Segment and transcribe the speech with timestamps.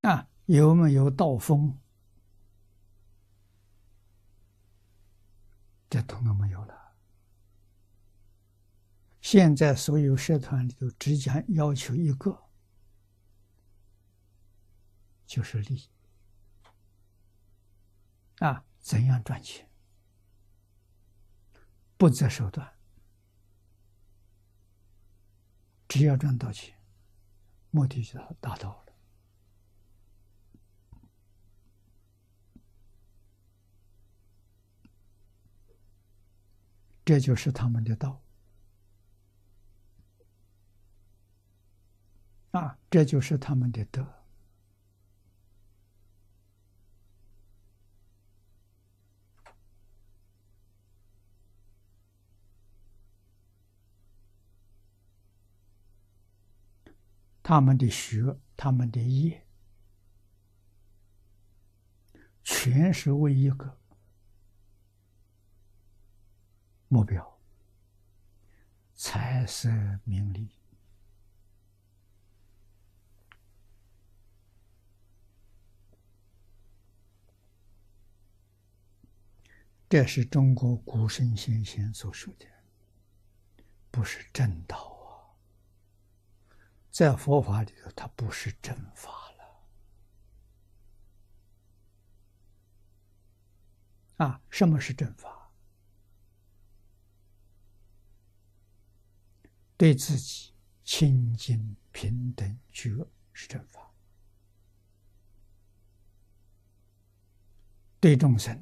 [0.00, 1.78] 啊，有没有道风？
[5.88, 6.85] 这统统没有了。
[9.26, 12.44] 现在所有社团里头，只讲要求一个，
[15.26, 15.82] 就是利
[18.38, 19.68] 啊，怎样赚钱，
[21.96, 22.72] 不择手段，
[25.88, 26.78] 只要赚到钱，
[27.72, 28.94] 目的就达到了。
[37.04, 38.22] 这就是他们的道。
[42.90, 44.06] 这就是他们的德。
[57.42, 59.46] 他们的学，他们的业，
[62.42, 63.78] 全是为一个
[66.88, 67.38] 目标：
[68.94, 69.68] 财色
[70.02, 70.55] 名利。
[79.88, 82.46] 这是中国古圣先贤所说的，
[83.90, 85.30] 不是正道啊！
[86.90, 89.10] 在佛法里头，它不是正法
[94.18, 94.26] 了。
[94.26, 95.52] 啊，什么是正法？
[99.76, 100.52] 对自己
[100.82, 102.90] 清净平等觉
[103.32, 103.94] 是正法，
[108.00, 108.60] 对众生。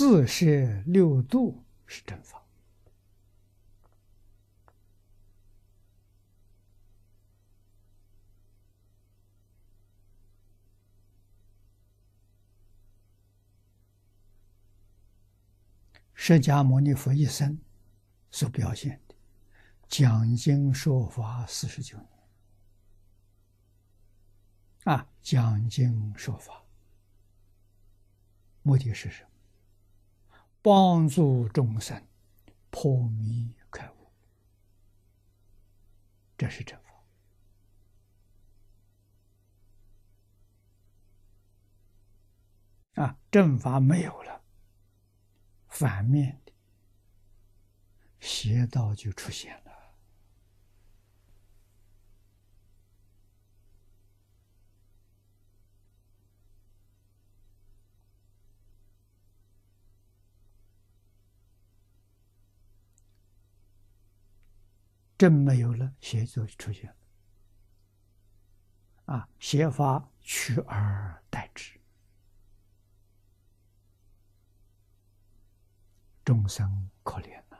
[0.00, 2.42] 四十六度是正法，
[16.14, 17.60] 释迦牟尼佛一生
[18.30, 19.14] 所表现的
[19.86, 22.08] 讲经说法四十九年
[24.84, 26.64] 啊，讲经说法
[28.62, 29.29] 目的是什么？
[30.62, 32.06] 帮助众生
[32.70, 34.12] 破迷开悟，
[36.36, 36.90] 这是正法。
[43.02, 44.42] 啊，正法没有了，
[45.68, 46.52] 反面的
[48.20, 49.69] 邪道就出现了。
[65.20, 66.96] 正没有了，邪就出现了。
[69.04, 71.78] 啊，邪法取而代之。
[76.24, 77.58] 众生可怜呐！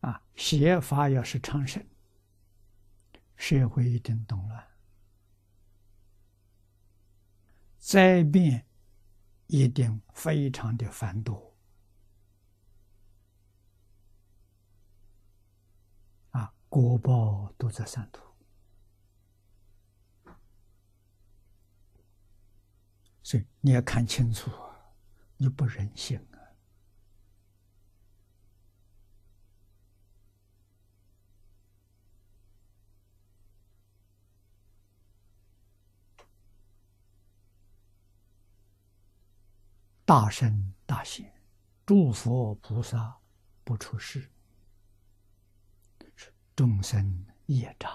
[0.00, 1.86] 啊，邪法要是昌盛，
[3.36, 4.66] 社会一定动乱，
[7.78, 8.66] 灾变
[9.46, 11.49] 一定非常的繁多。
[16.70, 18.22] 国报都在三途。
[23.22, 24.50] 所以你要看清楚，
[25.36, 26.40] 你不忍心啊！
[40.04, 41.32] 大圣大贤，
[41.86, 43.20] 诸佛菩萨
[43.62, 44.28] 不出世，
[46.60, 47.90] 众生业障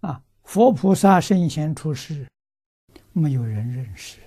[0.00, 0.10] 啊！
[0.10, 0.22] 啊。
[0.44, 2.28] 佛菩萨圣贤出世，
[3.14, 4.20] 没有人认识，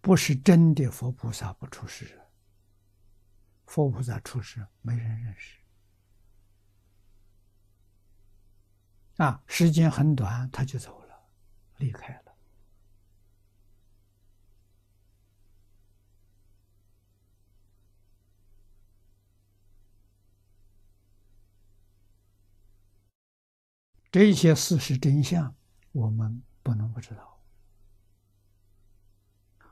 [0.00, 2.18] 不是真的佛菩萨不出世，
[3.66, 5.58] 佛菩萨出世没人认识，
[9.16, 11.18] 啊，时间很短，他就走了，
[11.78, 12.22] 离开了。
[24.10, 25.54] 这些事实真相，
[25.92, 27.38] 我们不能不知道。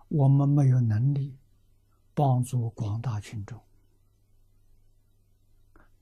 [0.08, 1.36] 我们没有能力
[2.14, 3.60] 帮助广大群众，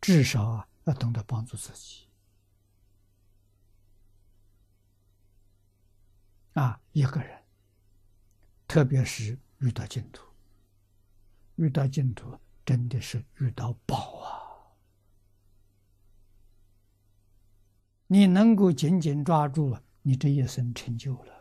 [0.00, 2.11] 至少啊，要懂得帮助自己。
[6.54, 7.42] 啊，一个人，
[8.68, 10.24] 特别是遇到净土，
[11.56, 14.28] 遇到净土，真的是遇到宝啊！
[18.06, 21.32] 你能够紧紧抓住，你这一生成就了。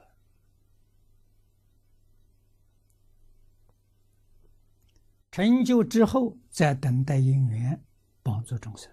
[5.31, 7.83] 成就之后，再等待因缘，
[8.23, 8.89] 帮助众生。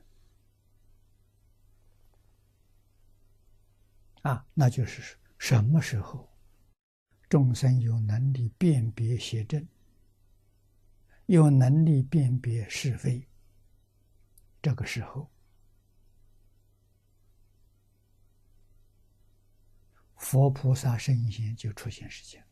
[4.22, 6.28] 啊，那就是什么时候，
[7.28, 9.66] 众生有能力辨别邪正，
[11.26, 13.26] 有能力辨别是非，
[14.60, 15.30] 这个时候。
[20.16, 22.44] 佛菩萨圣贤就出现世间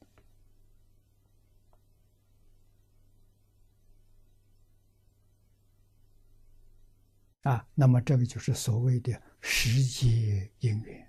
[7.42, 7.68] 啊！
[7.74, 11.05] 那么这个就是所谓的时节因缘。